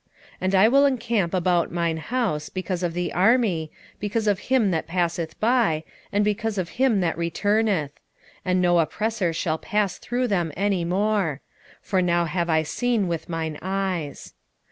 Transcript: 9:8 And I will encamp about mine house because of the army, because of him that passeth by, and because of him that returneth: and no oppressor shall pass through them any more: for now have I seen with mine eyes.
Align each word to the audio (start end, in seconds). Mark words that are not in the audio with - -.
9:8 0.01 0.07
And 0.41 0.55
I 0.55 0.67
will 0.67 0.85
encamp 0.87 1.31
about 1.31 1.71
mine 1.71 1.97
house 1.97 2.49
because 2.49 2.81
of 2.81 2.95
the 2.95 3.13
army, 3.13 3.71
because 3.99 4.25
of 4.25 4.39
him 4.49 4.71
that 4.71 4.87
passeth 4.87 5.39
by, 5.39 5.83
and 6.11 6.25
because 6.25 6.57
of 6.57 6.69
him 6.69 7.01
that 7.01 7.15
returneth: 7.19 7.91
and 8.43 8.59
no 8.59 8.79
oppressor 8.79 9.31
shall 9.31 9.59
pass 9.59 9.99
through 9.99 10.27
them 10.27 10.51
any 10.57 10.83
more: 10.83 11.41
for 11.83 12.01
now 12.01 12.25
have 12.25 12.49
I 12.49 12.63
seen 12.63 13.07
with 13.07 13.29
mine 13.29 13.59
eyes. 13.61 14.33